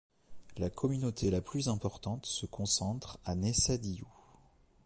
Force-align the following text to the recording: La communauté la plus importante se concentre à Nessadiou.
La 0.57 0.71
communauté 0.71 1.29
la 1.29 1.41
plus 1.41 1.69
importante 1.69 2.25
se 2.25 2.47
concentre 2.47 3.19
à 3.23 3.35
Nessadiou. 3.35 4.09